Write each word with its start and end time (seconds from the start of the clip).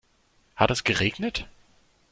Hat 0.55 0.71
es 0.71 0.83
geregnet? 0.83 1.47